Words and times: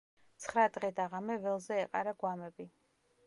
ცხრა 0.45 0.63
დღე 0.77 0.89
და 0.99 1.05
ღამე 1.11 1.37
ველზე 1.45 1.77
ეყარა 1.83 2.17
გვამები. 2.25 2.67